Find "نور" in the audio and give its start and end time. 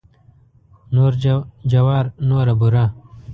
0.93-1.13